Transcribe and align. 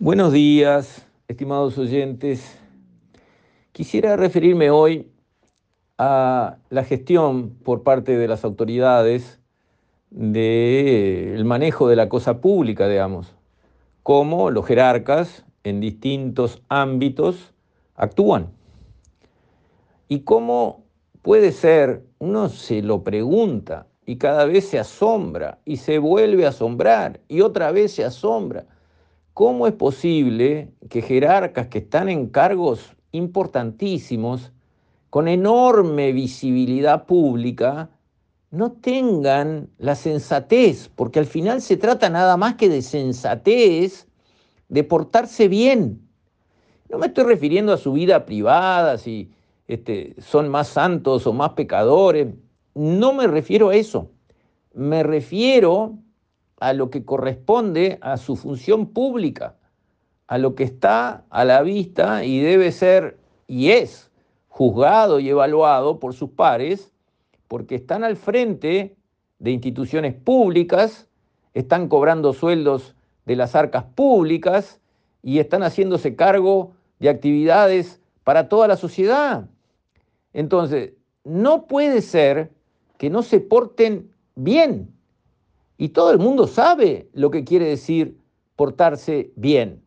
Buenos 0.00 0.32
días, 0.32 1.04
estimados 1.26 1.76
oyentes. 1.76 2.56
Quisiera 3.72 4.16
referirme 4.16 4.70
hoy 4.70 5.10
a 5.98 6.58
la 6.70 6.84
gestión 6.84 7.50
por 7.64 7.82
parte 7.82 8.16
de 8.16 8.28
las 8.28 8.44
autoridades 8.44 9.40
del 10.10 11.44
manejo 11.44 11.88
de 11.88 11.96
la 11.96 12.08
cosa 12.08 12.40
pública, 12.40 12.86
digamos, 12.86 13.34
cómo 14.04 14.52
los 14.52 14.64
jerarcas 14.66 15.44
en 15.64 15.80
distintos 15.80 16.62
ámbitos 16.68 17.52
actúan. 17.96 18.52
Y 20.06 20.20
cómo 20.20 20.84
puede 21.22 21.50
ser, 21.50 22.04
uno 22.20 22.50
se 22.50 22.82
lo 22.82 23.02
pregunta 23.02 23.88
y 24.06 24.16
cada 24.16 24.44
vez 24.44 24.68
se 24.68 24.78
asombra 24.78 25.58
y 25.64 25.78
se 25.78 25.98
vuelve 25.98 26.46
a 26.46 26.50
asombrar 26.50 27.18
y 27.26 27.40
otra 27.40 27.72
vez 27.72 27.94
se 27.94 28.04
asombra 28.04 28.77
¿Cómo 29.38 29.68
es 29.68 29.74
posible 29.74 30.72
que 30.90 31.00
jerarcas 31.00 31.68
que 31.68 31.78
están 31.78 32.08
en 32.08 32.26
cargos 32.26 32.96
importantísimos, 33.12 34.50
con 35.10 35.28
enorme 35.28 36.10
visibilidad 36.10 37.06
pública, 37.06 37.88
no 38.50 38.72
tengan 38.72 39.70
la 39.78 39.94
sensatez? 39.94 40.90
Porque 40.92 41.20
al 41.20 41.26
final 41.26 41.62
se 41.62 41.76
trata 41.76 42.10
nada 42.10 42.36
más 42.36 42.56
que 42.56 42.68
de 42.68 42.82
sensatez, 42.82 44.08
de 44.68 44.82
portarse 44.82 45.46
bien. 45.46 46.02
No 46.90 46.98
me 46.98 47.06
estoy 47.06 47.22
refiriendo 47.22 47.72
a 47.72 47.78
su 47.78 47.92
vida 47.92 48.26
privada, 48.26 48.98
si 48.98 49.30
este, 49.68 50.16
son 50.20 50.48
más 50.48 50.66
santos 50.66 51.28
o 51.28 51.32
más 51.32 51.50
pecadores. 51.50 52.26
No 52.74 53.12
me 53.12 53.28
refiero 53.28 53.68
a 53.68 53.76
eso. 53.76 54.10
Me 54.74 55.04
refiero 55.04 55.96
a 56.60 56.72
lo 56.72 56.90
que 56.90 57.04
corresponde 57.04 57.98
a 58.00 58.16
su 58.16 58.36
función 58.36 58.86
pública, 58.86 59.56
a 60.26 60.38
lo 60.38 60.54
que 60.54 60.64
está 60.64 61.24
a 61.30 61.44
la 61.44 61.62
vista 61.62 62.24
y 62.24 62.40
debe 62.40 62.72
ser 62.72 63.18
y 63.46 63.70
es 63.70 64.10
juzgado 64.48 65.20
y 65.20 65.28
evaluado 65.28 66.00
por 66.00 66.14
sus 66.14 66.30
pares, 66.30 66.92
porque 67.46 67.76
están 67.76 68.04
al 68.04 68.16
frente 68.16 68.96
de 69.38 69.50
instituciones 69.52 70.14
públicas, 70.14 71.08
están 71.54 71.88
cobrando 71.88 72.32
sueldos 72.32 72.96
de 73.24 73.36
las 73.36 73.54
arcas 73.54 73.84
públicas 73.94 74.80
y 75.22 75.38
están 75.38 75.62
haciéndose 75.62 76.16
cargo 76.16 76.72
de 76.98 77.08
actividades 77.08 78.00
para 78.24 78.48
toda 78.48 78.68
la 78.68 78.76
sociedad. 78.76 79.48
Entonces, 80.32 80.92
no 81.24 81.66
puede 81.66 82.02
ser 82.02 82.50
que 82.96 83.10
no 83.10 83.22
se 83.22 83.40
porten 83.40 84.10
bien 84.34 84.97
y 85.78 85.90
todo 85.90 86.10
el 86.10 86.18
mundo 86.18 86.48
sabe 86.48 87.08
lo 87.14 87.30
que 87.30 87.44
quiere 87.44 87.66
decir 87.66 88.18
portarse 88.56 89.30
bien. 89.36 89.80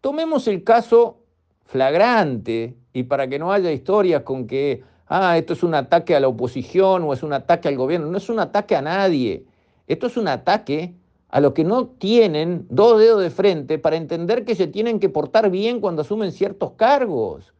Tomemos 0.00 0.48
el 0.48 0.64
caso 0.64 1.20
flagrante 1.64 2.76
y 2.92 3.04
para 3.04 3.28
que 3.28 3.38
no 3.38 3.52
haya 3.52 3.70
historias 3.70 4.22
con 4.22 4.48
que, 4.48 4.82
ah, 5.06 5.38
esto 5.38 5.52
es 5.52 5.62
un 5.62 5.74
ataque 5.74 6.16
a 6.16 6.20
la 6.20 6.26
oposición 6.26 7.04
o 7.04 7.12
es 7.12 7.22
un 7.22 7.32
ataque 7.32 7.68
al 7.68 7.76
gobierno. 7.76 8.08
No 8.08 8.18
es 8.18 8.28
un 8.28 8.40
ataque 8.40 8.74
a 8.74 8.82
nadie. 8.82 9.46
Esto 9.86 10.08
es 10.08 10.16
un 10.16 10.26
ataque 10.26 10.96
a 11.28 11.40
los 11.40 11.52
que 11.52 11.62
no 11.62 11.86
tienen 11.86 12.66
dos 12.68 12.98
dedos 12.98 13.22
de 13.22 13.30
frente 13.30 13.78
para 13.78 13.96
entender 13.96 14.44
que 14.44 14.56
se 14.56 14.66
tienen 14.66 14.98
que 14.98 15.10
portar 15.10 15.48
bien 15.50 15.80
cuando 15.80 16.02
asumen 16.02 16.32
ciertos 16.32 16.72
cargos. 16.72 17.54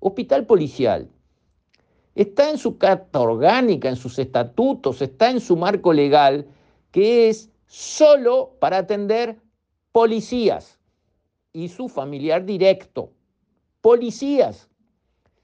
Hospital 0.00 0.44
policial. 0.44 1.08
Está 2.16 2.50
en 2.50 2.58
su 2.58 2.78
carta 2.78 3.20
orgánica, 3.20 3.88
en 3.88 3.96
sus 3.96 4.18
estatutos, 4.18 5.00
está 5.00 5.30
en 5.30 5.40
su 5.40 5.56
marco 5.56 5.92
legal 5.92 6.46
que 6.90 7.28
es 7.28 7.50
solo 7.66 8.56
para 8.60 8.78
atender 8.78 9.38
policías 9.92 10.78
y 11.52 11.68
su 11.68 11.88
familiar 11.88 12.44
directo. 12.44 13.12
Policías 13.80 14.68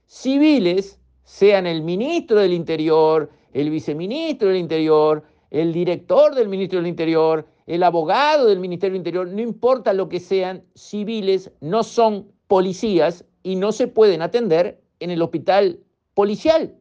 civiles, 0.05 0.99
sean 1.23 1.67
el 1.67 1.83
ministro 1.83 2.39
del 2.39 2.53
Interior, 2.53 3.29
el 3.51 3.69
viceministro 3.69 4.47
del 4.47 4.57
Interior, 4.57 5.23
el 5.51 5.73
director 5.73 6.35
del 6.35 6.47
Ministro 6.47 6.79
del 6.79 6.87
Interior, 6.87 7.45
el 7.65 7.83
abogado 7.83 8.47
del 8.47 8.59
Ministerio 8.59 8.93
del 8.93 8.99
Interior, 8.99 9.27
no 9.27 9.41
importa 9.41 9.93
lo 9.93 10.07
que 10.07 10.19
sean, 10.19 10.63
civiles 10.73 11.51
no 11.59 11.83
son 11.83 12.31
policías 12.47 13.25
y 13.43 13.55
no 13.55 13.71
se 13.71 13.87
pueden 13.87 14.21
atender 14.21 14.81
en 14.99 15.11
el 15.11 15.21
hospital 15.21 15.79
policial. 16.13 16.75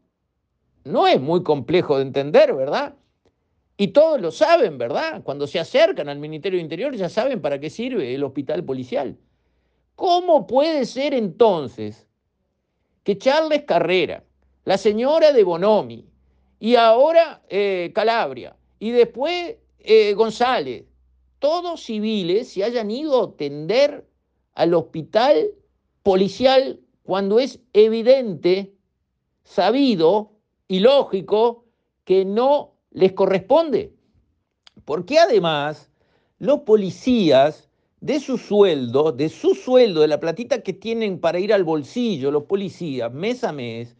No 0.85 1.07
es 1.09 1.21
muy 1.21 1.43
complejo 1.43 1.97
de 1.97 2.03
entender, 2.03 2.55
¿verdad? 2.55 2.95
Y 3.77 3.89
todos 3.89 4.21
lo 4.21 4.31
saben, 4.31 4.79
¿verdad? 4.79 5.23
Cuando 5.23 5.47
se 5.47 5.59
acercan 5.59 6.09
al 6.09 6.19
Ministerio 6.19 6.59
de 6.59 6.63
Interior 6.63 6.97
ya 6.97 7.09
saben 7.09 7.43
para 7.43 7.61
qué 7.61 7.69
sirve 7.69 8.15
el 8.15 8.25
hospital 8.25 8.65
policial. 8.65 9.17
¿Cómo 9.95 10.47
puede 10.47 10.87
ser 10.87 11.15
entonces 11.15 12.07
que 13.05 13.19
Charles 13.19 13.65
Carrera, 13.65 14.25
la 14.65 14.79
señora 14.79 15.33
de 15.33 15.45
Bonomi, 15.45 16.07
y 16.59 16.77
ahora 16.77 17.43
eh, 17.49 17.93
Calabria, 17.95 18.57
y 18.79 18.91
después 18.91 19.57
eh, 19.79 20.15
González, 20.15 20.85
todos 21.39 21.83
civiles 21.83 22.49
se 22.49 22.65
hayan 22.65 22.91
ido 22.91 23.21
a 23.21 23.27
atender 23.27 24.07
al 24.55 24.75
hospital 24.75 25.51
policial 26.03 26.81
cuando 27.03 27.39
es 27.39 27.61
evidente, 27.73 28.73
sabido 29.45 30.33
y 30.67 30.81
lógico 30.81 31.65
que 32.05 32.25
no 32.25 32.76
les 32.97 33.13
corresponde. 33.13 33.95
Porque 34.87 35.19
además 35.19 35.91
los 36.39 36.61
policías 36.61 37.69
de 38.01 38.21
su 38.21 38.39
sueldo, 38.39 39.13
de 39.13 39.29
su 39.29 39.55
sueldo, 39.55 40.01
de 40.01 40.09
la 40.09 40.19
platita 40.19 40.63
que 40.63 40.73
tienen 40.73 41.21
para 41.21 41.39
ir 41.39 41.53
al 41.53 41.63
bolsillo, 41.63 42.31
los 42.31 42.45
policías 42.45 43.13
mes 43.13 43.45
a 43.45 43.53
mes, 43.53 43.97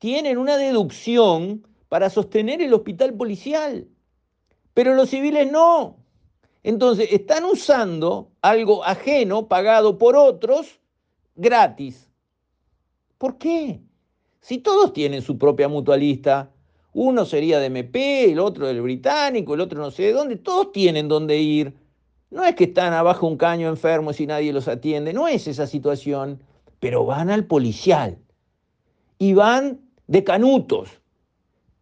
tienen 0.00 0.36
una 0.38 0.56
deducción 0.56 1.64
para 1.88 2.10
sostener 2.10 2.60
el 2.60 2.74
hospital 2.74 3.14
policial. 3.14 3.86
Pero 4.74 4.94
los 4.94 5.10
civiles 5.10 5.50
no. 5.50 5.96
Entonces 6.64 7.12
están 7.12 7.44
usando 7.44 8.32
algo 8.42 8.82
ajeno, 8.84 9.46
pagado 9.46 9.96
por 9.96 10.16
otros, 10.16 10.80
gratis. 11.36 12.10
¿Por 13.18 13.38
qué? 13.38 13.80
Si 14.40 14.58
todos 14.58 14.92
tienen 14.92 15.22
su 15.22 15.38
propia 15.38 15.68
mutualista, 15.68 16.53
uno 16.94 17.24
sería 17.24 17.58
de 17.58 17.66
MP, 17.66 18.30
el 18.30 18.38
otro 18.38 18.68
del 18.68 18.80
británico, 18.80 19.54
el 19.54 19.60
otro 19.60 19.80
no 19.80 19.90
sé 19.90 20.04
de 20.04 20.12
dónde. 20.12 20.36
Todos 20.36 20.70
tienen 20.70 21.08
dónde 21.08 21.38
ir. 21.38 21.74
No 22.30 22.44
es 22.44 22.54
que 22.54 22.64
están 22.64 22.92
abajo 22.92 23.26
un 23.26 23.36
caño 23.36 23.68
enfermos 23.68 24.20
y 24.20 24.26
nadie 24.26 24.52
los 24.52 24.68
atiende. 24.68 25.12
No 25.12 25.26
es 25.26 25.48
esa 25.48 25.66
situación. 25.66 26.40
Pero 26.78 27.04
van 27.04 27.30
al 27.30 27.46
policial. 27.46 28.18
Y 29.18 29.34
van 29.34 29.80
de 30.06 30.22
canutos. 30.22 30.88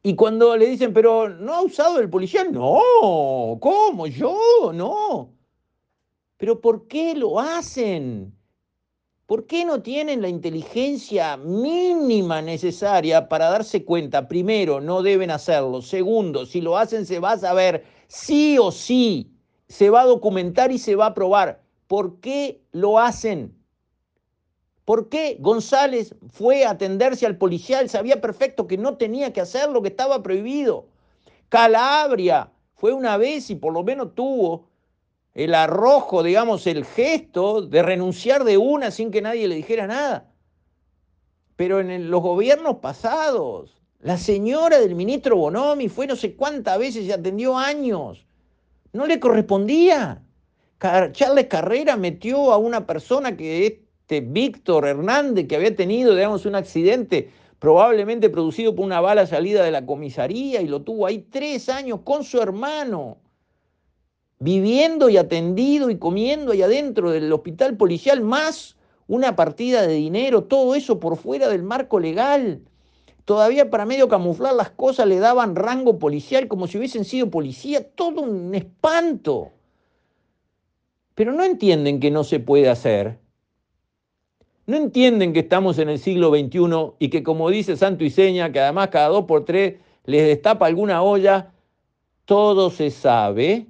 Y 0.02 0.14
cuando 0.16 0.56
le 0.56 0.66
dicen, 0.66 0.94
pero 0.94 1.28
¿no 1.28 1.54
ha 1.54 1.62
usado 1.62 2.00
el 2.00 2.08
policial? 2.08 2.50
No, 2.50 3.58
¿cómo? 3.60 4.06
Yo, 4.06 4.72
no. 4.72 5.30
Pero 6.38 6.60
¿por 6.60 6.88
qué 6.88 7.14
lo 7.14 7.38
hacen? 7.38 8.34
¿Por 9.26 9.46
qué 9.46 9.64
no 9.64 9.82
tienen 9.82 10.20
la 10.20 10.28
inteligencia 10.28 11.36
mínima 11.36 12.42
necesaria 12.42 13.28
para 13.28 13.50
darse 13.50 13.84
cuenta? 13.84 14.28
Primero, 14.28 14.80
no 14.80 15.02
deben 15.02 15.30
hacerlo. 15.30 15.80
Segundo, 15.80 16.44
si 16.44 16.60
lo 16.60 16.76
hacen 16.76 17.06
se 17.06 17.20
va 17.20 17.32
a 17.32 17.38
saber 17.38 17.84
sí 18.08 18.58
o 18.58 18.72
sí. 18.72 19.30
Se 19.68 19.90
va 19.90 20.02
a 20.02 20.06
documentar 20.06 20.72
y 20.72 20.78
se 20.78 20.96
va 20.96 21.06
a 21.06 21.14
probar. 21.14 21.62
¿Por 21.86 22.20
qué 22.20 22.62
lo 22.72 22.98
hacen? 22.98 23.56
¿Por 24.84 25.08
qué 25.08 25.36
González 25.38 26.14
fue 26.28 26.64
a 26.64 26.70
atenderse 26.70 27.24
al 27.24 27.38
policial? 27.38 27.88
Sabía 27.88 28.20
perfecto 28.20 28.66
que 28.66 28.76
no 28.76 28.96
tenía 28.96 29.32
que 29.32 29.40
hacerlo, 29.40 29.80
que 29.80 29.88
estaba 29.88 30.22
prohibido. 30.22 30.88
Calabria 31.48 32.50
fue 32.74 32.92
una 32.92 33.16
vez 33.16 33.48
y 33.50 33.54
por 33.54 33.72
lo 33.72 33.84
menos 33.84 34.14
tuvo 34.14 34.71
el 35.34 35.54
arrojo, 35.54 36.22
digamos, 36.22 36.66
el 36.66 36.84
gesto 36.84 37.62
de 37.62 37.82
renunciar 37.82 38.44
de 38.44 38.58
una 38.58 38.90
sin 38.90 39.10
que 39.10 39.22
nadie 39.22 39.48
le 39.48 39.54
dijera 39.54 39.86
nada. 39.86 40.30
Pero 41.56 41.80
en 41.80 42.10
los 42.10 42.22
gobiernos 42.22 42.76
pasados, 42.76 43.80
la 44.00 44.18
señora 44.18 44.78
del 44.78 44.94
ministro 44.94 45.36
Bonomi 45.36 45.88
fue 45.88 46.06
no 46.06 46.16
sé 46.16 46.34
cuántas 46.34 46.78
veces 46.78 47.04
y 47.04 47.12
atendió 47.12 47.56
años. 47.56 48.26
No 48.92 49.06
le 49.06 49.20
correspondía. 49.20 50.22
Charles 51.12 51.46
Carrera 51.46 51.96
metió 51.96 52.52
a 52.52 52.58
una 52.58 52.86
persona 52.86 53.36
que 53.36 53.66
este 53.66 54.20
Víctor 54.20 54.86
Hernández, 54.86 55.46
que 55.46 55.56
había 55.56 55.74
tenido, 55.74 56.14
digamos, 56.14 56.44
un 56.44 56.56
accidente 56.56 57.30
probablemente 57.60 58.28
producido 58.28 58.74
por 58.74 58.84
una 58.84 59.00
bala 59.00 59.24
salida 59.24 59.62
de 59.62 59.70
la 59.70 59.86
comisaría 59.86 60.60
y 60.60 60.66
lo 60.66 60.82
tuvo 60.82 61.06
ahí 61.06 61.18
tres 61.30 61.68
años 61.68 62.00
con 62.02 62.24
su 62.24 62.42
hermano 62.42 63.21
viviendo 64.42 65.08
y 65.08 65.16
atendido 65.16 65.88
y 65.88 65.98
comiendo 65.98 66.50
ahí 66.50 66.62
adentro 66.62 67.12
del 67.12 67.32
hospital 67.32 67.76
policial, 67.76 68.20
más 68.22 68.76
una 69.06 69.36
partida 69.36 69.86
de 69.86 69.94
dinero, 69.94 70.44
todo 70.44 70.74
eso 70.74 70.98
por 70.98 71.16
fuera 71.16 71.48
del 71.48 71.62
marco 71.62 72.00
legal. 72.00 72.60
Todavía 73.24 73.70
para 73.70 73.86
medio 73.86 74.08
camuflar 74.08 74.54
las 74.54 74.70
cosas 74.70 75.06
le 75.06 75.20
daban 75.20 75.54
rango 75.54 75.98
policial 76.00 76.48
como 76.48 76.66
si 76.66 76.76
hubiesen 76.76 77.04
sido 77.04 77.30
policía, 77.30 77.88
todo 77.94 78.22
un 78.22 78.52
espanto. 78.54 79.52
pero 81.14 81.32
no 81.32 81.44
entienden 81.44 82.00
que 82.00 82.10
no 82.10 82.24
se 82.24 82.40
puede 82.40 82.68
hacer. 82.68 83.18
No 84.66 84.76
entienden 84.76 85.32
que 85.32 85.40
estamos 85.40 85.78
en 85.78 85.88
el 85.88 85.98
siglo 85.98 86.30
XXI 86.30 86.94
y 86.98 87.10
que 87.10 87.22
como 87.22 87.50
dice 87.50 87.76
Santo 87.76 88.02
y 88.04 88.10
Seña, 88.10 88.50
que 88.50 88.60
además 88.60 88.88
cada 88.88 89.08
dos 89.08 89.26
por 89.26 89.44
tres 89.44 89.74
les 90.04 90.26
destapa 90.26 90.66
alguna 90.66 91.02
olla, 91.02 91.52
todo 92.24 92.70
se 92.70 92.90
sabe. 92.90 93.66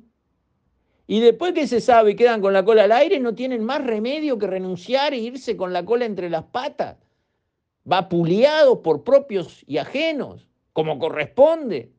Y 1.12 1.20
después 1.20 1.52
que 1.52 1.66
se 1.66 1.82
sabe 1.82 2.12
y 2.12 2.16
quedan 2.16 2.40
con 2.40 2.54
la 2.54 2.64
cola 2.64 2.84
al 2.84 2.92
aire, 2.92 3.20
no 3.20 3.34
tienen 3.34 3.62
más 3.62 3.84
remedio 3.84 4.38
que 4.38 4.46
renunciar 4.46 5.12
e 5.12 5.18
irse 5.18 5.58
con 5.58 5.70
la 5.70 5.84
cola 5.84 6.06
entre 6.06 6.30
las 6.30 6.44
patas, 6.44 6.96
vapuleados 7.84 8.78
por 8.78 9.04
propios 9.04 9.62
y 9.66 9.76
ajenos, 9.76 10.48
como 10.72 10.98
corresponde. 10.98 11.92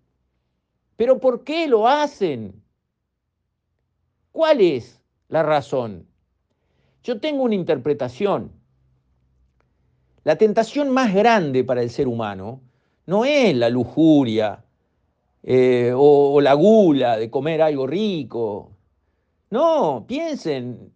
Pero 0.96 1.20
¿por 1.20 1.44
qué 1.44 1.68
lo 1.68 1.88
hacen? 1.88 2.60
¿Cuál 4.32 4.62
es 4.62 5.00
la 5.28 5.44
razón? 5.44 6.08
Yo 7.04 7.20
tengo 7.20 7.44
una 7.44 7.54
interpretación. 7.54 8.52
La 10.24 10.38
tentación 10.38 10.90
más 10.90 11.14
grande 11.14 11.64
para 11.64 11.84
el 11.84 11.92
ser 11.92 12.08
humano 12.08 12.62
no 13.06 13.26
es 13.26 13.56
la 13.56 13.70
lujuria 13.70 14.66
eh, 15.44 15.94
o, 15.96 16.34
o 16.34 16.42
la 16.42 16.56
gula 16.56 17.18
de 17.18 17.30
comer 17.30 17.62
algo 17.62 17.86
rico. 17.86 18.73
No, 19.54 20.06
piensen, 20.08 20.92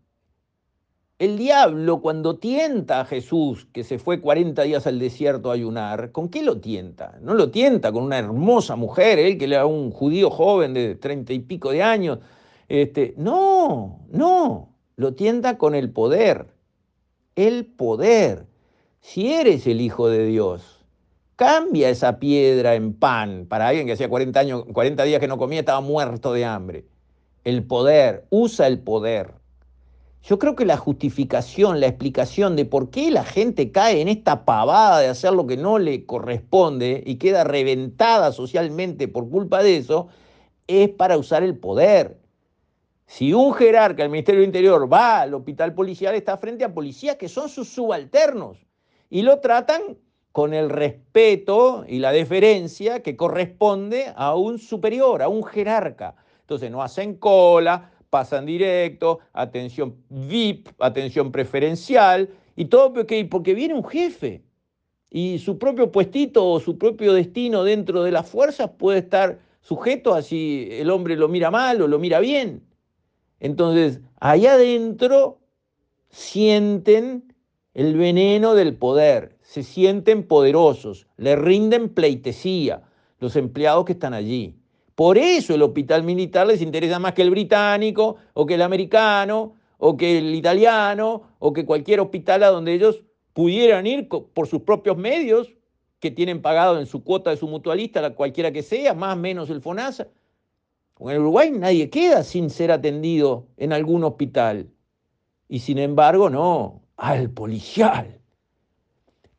el 1.19 1.37
diablo 1.37 2.01
cuando 2.01 2.39
tienta 2.39 3.01
a 3.01 3.05
Jesús, 3.05 3.67
que 3.71 3.83
se 3.83 3.99
fue 3.99 4.19
40 4.19 4.63
días 4.63 4.87
al 4.87 4.97
desierto 4.97 5.51
a 5.51 5.53
ayunar, 5.53 6.11
¿con 6.11 6.27
qué 6.29 6.41
lo 6.41 6.59
tienta? 6.59 7.19
No 7.21 7.35
lo 7.35 7.51
tienta 7.51 7.91
con 7.91 8.01
una 8.01 8.17
hermosa 8.17 8.75
mujer, 8.75 9.19
él 9.19 9.37
que 9.37 9.45
era 9.45 9.67
un 9.67 9.91
judío 9.91 10.31
joven 10.31 10.73
de 10.73 10.95
treinta 10.95 11.33
y 11.33 11.39
pico 11.39 11.69
de 11.69 11.83
años. 11.83 12.17
Este, 12.67 13.13
no, 13.15 13.99
no, 14.09 14.73
lo 14.95 15.13
tienta 15.13 15.59
con 15.59 15.75
el 15.75 15.91
poder. 15.91 16.47
El 17.35 17.67
poder. 17.67 18.47
Si 19.01 19.33
eres 19.33 19.67
el 19.67 19.81
Hijo 19.81 20.09
de 20.09 20.25
Dios, 20.25 20.83
cambia 21.35 21.89
esa 21.89 22.17
piedra 22.17 22.73
en 22.73 22.95
pan 22.95 23.45
para 23.47 23.67
alguien 23.67 23.85
que 23.85 23.93
hacía 23.93 24.09
40, 24.09 24.39
años, 24.39 24.65
40 24.73 25.03
días 25.03 25.19
que 25.19 25.27
no 25.27 25.37
comía, 25.37 25.59
estaba 25.59 25.81
muerto 25.81 26.33
de 26.33 26.45
hambre. 26.45 26.85
El 27.43 27.63
poder, 27.63 28.25
usa 28.29 28.67
el 28.67 28.79
poder. 28.79 29.33
Yo 30.23 30.39
creo 30.39 30.55
que 30.55 30.65
la 30.65 30.75
justificación, 30.75 31.79
la 31.79 31.87
explicación 31.87 32.55
de 32.57 32.65
por 32.65 32.89
qué 32.89 33.11
la 33.11 33.23
gente 33.23 33.71
cae 33.71 34.01
en 34.01 34.09
esta 34.09 34.43
pavada 34.43 34.99
de 34.99 35.07
hacer 35.07 35.31
lo 35.31 35.47
que 35.47 35.55
no 35.55 35.79
le 35.79 36.05
corresponde 36.05 37.01
y 37.05 37.15
queda 37.15 37.45
reventada 37.45 38.33
socialmente 38.33 39.07
por 39.07 39.29
culpa 39.29 39.63
de 39.63 39.77
eso, 39.77 40.09
es 40.67 40.89
para 40.89 41.17
usar 41.17 41.43
el 41.43 41.57
poder. 41.57 42.17
Si 43.05 43.31
un 43.31 43.53
jerarca 43.53 44.03
del 44.03 44.11
Ministerio 44.11 44.41
del 44.41 44.49
Interior 44.49 44.91
va 44.91 45.21
al 45.21 45.33
hospital 45.33 45.73
policial, 45.73 46.13
está 46.13 46.37
frente 46.37 46.65
a 46.65 46.73
policías 46.73 47.15
que 47.15 47.29
son 47.29 47.47
sus 47.47 47.69
subalternos 47.69 48.57
y 49.09 49.21
lo 49.21 49.39
tratan 49.39 49.81
con 50.33 50.53
el 50.53 50.69
respeto 50.69 51.85
y 51.87 51.99
la 51.99 52.11
deferencia 52.11 53.01
que 53.01 53.15
corresponde 53.15 54.11
a 54.15 54.35
un 54.35 54.59
superior, 54.59 55.21
a 55.21 55.29
un 55.29 55.43
jerarca. 55.45 56.15
Entonces 56.47 56.71
no 56.71 56.81
hacen 56.81 57.15
cola, 57.15 57.91
pasan 58.09 58.45
directo, 58.45 59.19
atención 59.33 59.97
VIP, 60.07 60.69
atención 60.79 61.29
preferencial, 61.29 62.29
y 62.55 62.65
todo 62.65 62.93
porque, 62.93 63.25
porque 63.25 63.53
viene 63.53 63.73
un 63.73 63.83
jefe. 63.83 64.43
Y 65.09 65.39
su 65.39 65.57
propio 65.57 65.91
puestito 65.91 66.49
o 66.49 66.61
su 66.61 66.77
propio 66.77 67.11
destino 67.11 67.65
dentro 67.65 68.01
de 68.01 68.13
las 68.13 68.29
fuerzas 68.29 68.69
puede 68.77 68.99
estar 68.99 69.39
sujeto 69.59 70.13
a 70.13 70.21
si 70.21 70.69
el 70.71 70.89
hombre 70.89 71.17
lo 71.17 71.27
mira 71.27 71.51
mal 71.51 71.81
o 71.81 71.87
lo 71.89 71.99
mira 71.99 72.21
bien. 72.21 72.63
Entonces, 73.41 73.99
allá 74.21 74.53
adentro 74.53 75.39
sienten 76.11 77.33
el 77.73 77.97
veneno 77.97 78.55
del 78.55 78.73
poder, 78.73 79.35
se 79.41 79.63
sienten 79.63 80.23
poderosos, 80.23 81.07
le 81.17 81.35
rinden 81.35 81.89
pleitesía 81.89 82.83
los 83.19 83.35
empleados 83.35 83.83
que 83.83 83.91
están 83.91 84.13
allí. 84.13 84.55
Por 84.97 85.19
eso 85.19 85.53
el 85.53 85.61
hospital 85.61 86.01
militar 86.01 86.47
les 86.47 86.59
interesa 86.59 86.97
más 86.97 87.13
que 87.13 87.21
el 87.21 87.29
británico 87.29 88.15
o 88.33 88.47
que 88.47 88.55
el 88.55 88.63
americano 88.63 89.53
o 89.77 89.95
que 89.95 90.17
el 90.17 90.33
italiano 90.33 91.35
o 91.37 91.53
que 91.53 91.67
cualquier 91.67 91.99
hospital 91.99 92.41
a 92.41 92.47
donde 92.47 92.73
ellos 92.73 93.03
pudieran 93.33 93.85
ir 93.85 94.07
por 94.07 94.47
sus 94.47 94.63
propios 94.63 94.97
medios 94.97 95.53
que 95.99 96.09
tienen 96.09 96.41
pagado 96.41 96.79
en 96.79 96.87
su 96.87 97.03
cuota 97.03 97.29
de 97.29 97.37
su 97.37 97.47
mutualista, 97.47 98.15
cualquiera 98.15 98.51
que 98.51 98.63
sea, 98.63 98.95
más 98.95 99.15
o 99.15 99.19
menos 99.19 99.51
el 99.51 99.61
FONASA. 99.61 100.07
En 100.99 101.09
el 101.09 101.19
Uruguay 101.19 101.51
nadie 101.51 101.91
queda 101.91 102.23
sin 102.23 102.49
ser 102.49 102.71
atendido 102.71 103.45
en 103.57 103.73
algún 103.73 104.03
hospital. 104.03 104.67
Y 105.47 105.59
sin 105.59 105.77
embargo, 105.77 106.31
no, 106.31 106.81
al 106.95 107.29
policial. 107.29 108.19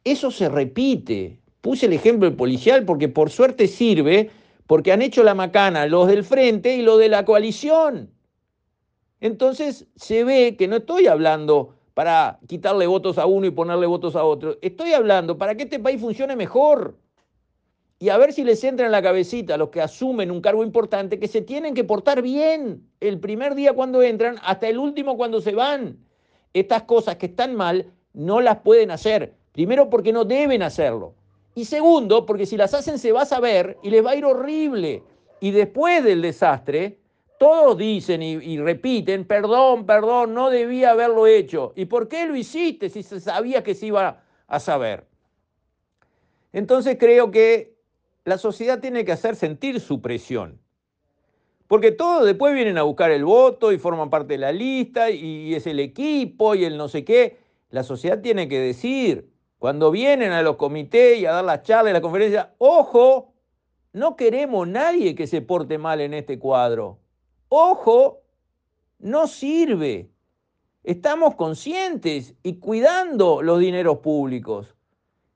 Eso 0.04 0.30
se 0.30 0.48
repite. 0.48 1.40
Puse 1.60 1.86
el 1.86 1.94
ejemplo 1.94 2.28
del 2.28 2.36
policial 2.36 2.84
porque 2.84 3.08
por 3.08 3.30
suerte 3.30 3.66
sirve, 3.66 4.30
porque 4.68 4.92
han 4.92 5.00
hecho 5.00 5.24
la 5.24 5.34
macana 5.34 5.86
los 5.86 6.06
del 6.08 6.22
frente 6.22 6.76
y 6.76 6.82
los 6.82 6.98
de 6.98 7.08
la 7.08 7.24
coalición. 7.24 8.10
Entonces 9.18 9.86
se 9.96 10.24
ve 10.24 10.56
que 10.56 10.68
no 10.68 10.76
estoy 10.76 11.06
hablando 11.06 11.74
para 11.94 12.38
quitarle 12.46 12.86
votos 12.86 13.16
a 13.16 13.24
uno 13.24 13.46
y 13.46 13.50
ponerle 13.50 13.86
votos 13.86 14.14
a 14.14 14.24
otro. 14.24 14.58
Estoy 14.60 14.92
hablando 14.92 15.38
para 15.38 15.54
que 15.54 15.62
este 15.62 15.80
país 15.80 15.98
funcione 15.98 16.36
mejor 16.36 16.98
y 17.98 18.10
a 18.10 18.18
ver 18.18 18.34
si 18.34 18.44
les 18.44 18.62
entra 18.62 18.84
en 18.84 18.92
la 18.92 19.00
cabecita 19.00 19.54
a 19.54 19.56
los 19.56 19.70
que 19.70 19.80
asumen 19.80 20.30
un 20.30 20.42
cargo 20.42 20.62
importante 20.62 21.18
que 21.18 21.28
se 21.28 21.40
tienen 21.40 21.72
que 21.72 21.84
portar 21.84 22.20
bien 22.20 22.86
el 23.00 23.18
primer 23.18 23.54
día 23.54 23.72
cuando 23.72 24.02
entran 24.02 24.36
hasta 24.42 24.68
el 24.68 24.76
último 24.76 25.16
cuando 25.16 25.40
se 25.40 25.54
van. 25.54 25.96
Estas 26.52 26.82
cosas 26.82 27.16
que 27.16 27.26
están 27.26 27.54
mal 27.54 27.86
no 28.12 28.42
las 28.42 28.58
pueden 28.58 28.90
hacer. 28.90 29.34
Primero 29.52 29.88
porque 29.88 30.12
no 30.12 30.26
deben 30.26 30.62
hacerlo. 30.62 31.14
Y 31.58 31.64
segundo 31.64 32.24
porque 32.24 32.46
si 32.46 32.56
las 32.56 32.72
hacen 32.72 33.00
se 33.00 33.10
va 33.10 33.22
a 33.22 33.26
saber 33.26 33.78
y 33.82 33.90
les 33.90 34.06
va 34.06 34.12
a 34.12 34.14
ir 34.14 34.24
horrible. 34.24 35.02
Y 35.40 35.50
después 35.50 36.04
del 36.04 36.22
desastre, 36.22 37.00
todos 37.36 37.76
dicen 37.76 38.22
y, 38.22 38.58
repiten, 38.58 39.24
perdón, 39.24 39.84
perdón, 39.84 40.34
no 40.34 40.50
debía 40.50 40.92
haberlo 40.92 41.26
hecho. 41.26 41.72
¿Y 41.74 41.86
por 41.86 42.06
qué 42.06 42.26
lo 42.26 42.36
hiciste 42.36 42.88
si 42.88 43.02
se 43.02 43.18
sabía 43.18 43.64
que 43.64 43.74
se 43.74 43.86
iba 43.86 44.22
a 44.46 44.60
saber? 44.60 45.08
Entonces 46.52 46.96
creo 46.96 47.32
que 47.32 47.74
la 48.24 48.38
sociedad 48.38 48.78
tiene 48.78 49.04
que 49.04 49.10
hacer 49.10 49.34
sentir 49.34 49.80
su 49.80 50.00
presión. 50.00 50.60
Porque 51.66 51.90
todos 51.90 52.24
después 52.24 52.54
vienen 52.54 52.78
a 52.78 52.84
buscar 52.84 53.10
el 53.10 53.24
voto 53.24 53.72
y 53.72 53.78
forman 53.78 54.10
parte 54.10 54.34
de 54.34 54.38
la 54.38 54.52
lista 54.52 55.10
y 55.10 55.56
es 55.56 55.66
el 55.66 55.80
equipo 55.80 56.54
y 56.54 56.64
el 56.64 56.76
no 56.76 56.86
sé 56.86 57.04
qué. 57.04 57.36
La 57.70 57.82
sociedad 57.82 58.20
tiene 58.20 58.46
que 58.46 58.60
decir, 58.60 59.28
cuando 59.58 59.90
vienen 59.90 60.32
a 60.32 60.42
los 60.42 60.56
comités 60.56 61.18
y 61.18 61.26
a 61.26 61.32
dar 61.32 61.44
las 61.44 61.62
charlas 61.62 61.90
y 61.90 61.94
la 61.94 62.00
conferencia, 62.00 62.54
ojo, 62.58 63.34
no 63.92 64.16
queremos 64.16 64.68
nadie 64.68 65.14
que 65.14 65.26
se 65.26 65.42
porte 65.42 65.78
mal 65.78 66.00
en 66.00 66.14
este 66.14 66.38
cuadro. 66.38 66.98
Ojo, 67.48 68.20
no 68.98 69.26
sirve. 69.26 70.10
Estamos 70.84 71.34
conscientes 71.34 72.34
y 72.42 72.54
cuidando 72.54 73.42
los 73.42 73.58
dineros 73.58 73.98
públicos. 73.98 74.74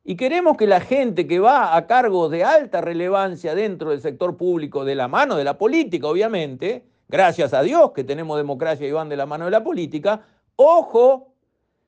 Y 0.04 0.16
queremos 0.16 0.56
que 0.56 0.66
la 0.66 0.80
gente 0.80 1.26
que 1.26 1.38
va 1.38 1.76
a 1.76 1.86
cargos 1.86 2.30
de 2.30 2.44
alta 2.44 2.80
relevancia 2.80 3.54
dentro 3.54 3.90
del 3.90 4.00
sector 4.00 4.36
público, 4.36 4.84
de 4.84 4.94
la 4.94 5.08
mano 5.08 5.36
de 5.36 5.44
la 5.44 5.58
política, 5.58 6.06
obviamente, 6.06 6.84
gracias 7.08 7.54
a 7.54 7.62
Dios 7.62 7.92
que 7.92 8.04
tenemos 8.04 8.36
democracia 8.36 8.86
y 8.86 8.92
van 8.92 9.08
de 9.08 9.16
la 9.16 9.26
mano 9.26 9.44
de 9.44 9.52
la 9.52 9.62
política, 9.62 10.24
ojo, 10.56 11.34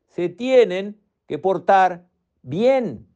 se 0.08 0.28
tienen 0.28 1.00
que 1.26 1.38
portar 1.38 2.04
bien. 2.44 3.08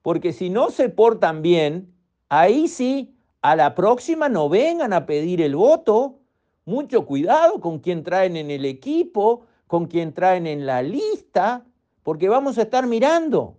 Porque 0.00 0.32
si 0.32 0.48
no 0.48 0.70
se 0.70 0.88
portan 0.88 1.42
bien, 1.42 1.94
ahí 2.30 2.66
sí, 2.66 3.14
a 3.42 3.54
la 3.54 3.74
próxima 3.74 4.30
no 4.30 4.48
vengan 4.48 4.94
a 4.94 5.04
pedir 5.04 5.42
el 5.42 5.54
voto. 5.54 6.20
Mucho 6.64 7.04
cuidado 7.04 7.60
con 7.60 7.80
quien 7.80 8.02
traen 8.02 8.36
en 8.36 8.50
el 8.50 8.64
equipo, 8.64 9.46
con 9.66 9.86
quien 9.86 10.14
traen 10.14 10.46
en 10.46 10.64
la 10.64 10.82
lista, 10.82 11.66
porque 12.02 12.28
vamos 12.28 12.56
a 12.56 12.62
estar 12.62 12.86
mirando 12.86 13.58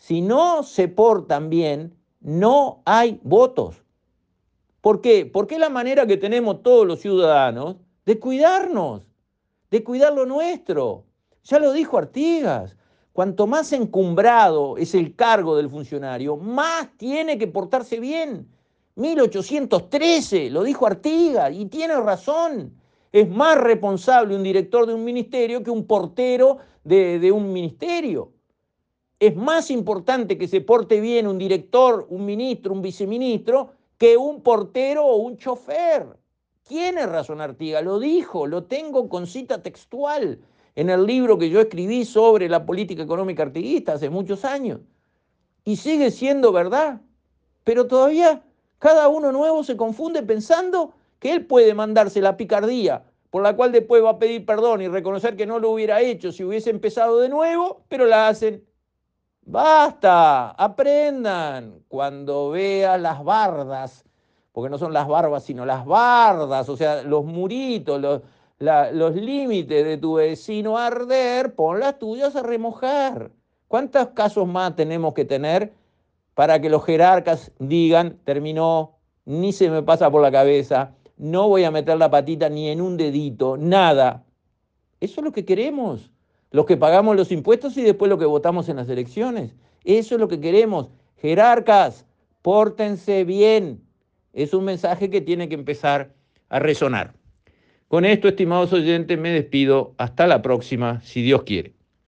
si 0.00 0.22
no 0.22 0.62
se 0.62 0.88
portan 0.88 1.50
bien, 1.50 1.94
no 2.20 2.82
hay 2.86 3.20
votos. 3.22 3.84
¿Por 4.80 5.02
qué? 5.02 5.26
Porque 5.26 5.56
es 5.56 5.60
la 5.60 5.68
manera 5.68 6.06
que 6.06 6.16
tenemos 6.16 6.62
todos 6.62 6.86
los 6.86 7.00
ciudadanos 7.00 7.76
de 8.06 8.18
cuidarnos, 8.18 9.02
de 9.70 9.84
cuidar 9.84 10.14
lo 10.14 10.24
nuestro. 10.24 11.04
Ya 11.44 11.58
lo 11.58 11.72
dijo 11.72 11.98
Artigas, 11.98 12.76
cuanto 13.12 13.46
más 13.46 13.72
encumbrado 13.72 14.76
es 14.76 14.94
el 14.94 15.14
cargo 15.14 15.56
del 15.56 15.70
funcionario, 15.70 16.36
más 16.36 16.88
tiene 16.96 17.38
que 17.38 17.46
portarse 17.46 18.00
bien. 18.00 18.48
1813, 18.96 20.50
lo 20.50 20.62
dijo 20.62 20.86
Artigas, 20.86 21.52
y 21.54 21.66
tiene 21.66 21.96
razón. 21.96 22.74
Es 23.12 23.28
más 23.28 23.56
responsable 23.58 24.36
un 24.36 24.42
director 24.42 24.86
de 24.86 24.94
un 24.94 25.04
ministerio 25.04 25.62
que 25.62 25.70
un 25.70 25.86
portero 25.86 26.58
de, 26.84 27.32
un 27.32 27.52
ministerio 27.52 28.32
es 29.18 29.36
más 29.36 29.70
importante 29.70 30.38
que 30.38 30.48
se 30.48 30.62
porte 30.62 31.00
bien 31.00 31.26
un 31.26 31.36
director, 31.36 32.06
un 32.08 32.24
ministro, 32.24 32.72
un 32.72 32.80
viceministro, 32.80 33.72
que 33.98 34.16
un 34.16 34.40
portero 34.40 35.04
o 35.04 35.16
un 35.16 35.36
chofer. 35.36 36.06
¿Quién 36.66 36.96
es 36.96 37.06
Razón 37.06 37.42
Artigas? 37.42 37.84
Lo 37.84 37.98
dijo, 37.98 38.46
lo 38.46 38.64
tengo 38.64 39.10
con 39.10 39.26
cita 39.26 39.62
textual 39.62 40.40
en 40.74 40.90
el 40.90 41.06
libro 41.06 41.38
que 41.38 41.50
yo 41.50 41.60
escribí 41.60 42.04
sobre 42.04 42.48
la 42.48 42.64
política 42.64 43.02
económica 43.02 43.42
artiguista 43.42 43.94
hace 43.94 44.10
muchos 44.10 44.44
años. 44.44 44.80
Y 45.64 45.76
sigue 45.76 46.10
siendo 46.10 46.52
verdad. 46.52 47.00
Pero 47.64 47.86
todavía 47.86 48.42
cada 48.78 49.08
uno 49.08 49.32
nuevo 49.32 49.62
se 49.64 49.76
confunde 49.76 50.22
pensando 50.22 50.94
que 51.18 51.32
él 51.32 51.46
puede 51.46 51.74
mandarse 51.74 52.20
la 52.20 52.36
picardía 52.36 53.04
por 53.30 53.42
la 53.42 53.54
cual 53.54 53.72
después 53.72 54.04
va 54.04 54.10
a 54.10 54.18
pedir 54.18 54.44
perdón 54.44 54.82
y 54.82 54.88
reconocer 54.88 55.36
que 55.36 55.46
no 55.46 55.58
lo 55.58 55.70
hubiera 55.70 56.00
hecho 56.00 56.32
si 56.32 56.44
hubiese 56.44 56.70
empezado 56.70 57.20
de 57.20 57.28
nuevo, 57.28 57.84
pero 57.88 58.04
la 58.06 58.28
hacen. 58.28 58.64
Basta, 59.42 60.50
aprendan 60.50 61.82
cuando 61.88 62.50
veas 62.50 63.00
las 63.00 63.24
bardas, 63.24 64.04
porque 64.52 64.68
no 64.68 64.78
son 64.78 64.92
las 64.92 65.08
barbas, 65.08 65.44
sino 65.44 65.64
las 65.64 65.86
bardas, 65.86 66.68
o 66.68 66.76
sea, 66.76 67.02
los 67.02 67.24
muritos, 67.24 68.00
los, 68.00 68.22
los 68.60 69.14
límites 69.16 69.84
de 69.84 69.96
tu 69.96 70.14
vecino 70.14 70.76
a 70.76 70.88
arder, 70.88 71.54
pon 71.54 71.80
las 71.80 71.98
tuyas 71.98 72.36
a 72.36 72.42
remojar. 72.42 73.30
¿Cuántos 73.68 74.08
casos 74.08 74.46
más 74.46 74.76
tenemos 74.76 75.14
que 75.14 75.24
tener 75.24 75.72
para 76.34 76.60
que 76.60 76.68
los 76.68 76.84
jerarcas 76.84 77.52
digan, 77.58 78.18
terminó, 78.24 78.98
ni 79.24 79.52
se 79.52 79.70
me 79.70 79.82
pasa 79.82 80.10
por 80.10 80.20
la 80.20 80.30
cabeza, 80.30 80.94
no 81.16 81.48
voy 81.48 81.64
a 81.64 81.70
meter 81.70 81.96
la 81.96 82.10
patita 82.10 82.48
ni 82.50 82.68
en 82.68 82.82
un 82.82 82.98
dedito, 82.98 83.56
nada? 83.56 84.24
Eso 85.00 85.20
es 85.20 85.24
lo 85.24 85.32
que 85.32 85.46
queremos. 85.46 86.10
Los 86.50 86.66
que 86.66 86.76
pagamos 86.76 87.16
los 87.16 87.32
impuestos 87.32 87.76
y 87.78 87.82
después 87.82 88.10
lo 88.10 88.18
que 88.18 88.26
votamos 88.26 88.68
en 88.68 88.76
las 88.76 88.88
elecciones. 88.88 89.54
Eso 89.84 90.16
es 90.16 90.20
lo 90.20 90.28
que 90.28 90.40
queremos. 90.40 90.90
Jerarcas, 91.16 92.04
pórtense 92.42 93.24
bien. 93.24 93.80
Es 94.32 94.52
un 94.52 94.64
mensaje 94.64 95.08
que 95.08 95.20
tiene 95.20 95.48
que 95.48 95.54
empezar 95.54 96.12
a 96.48 96.58
resonar. 96.58 97.19
Con 97.90 98.04
esto, 98.04 98.28
estimados 98.28 98.72
oyentes, 98.72 99.18
me 99.18 99.30
despido. 99.30 99.96
Hasta 99.98 100.28
la 100.28 100.42
próxima, 100.42 101.00
si 101.00 101.22
Dios 101.22 101.42
quiere. 101.42 101.74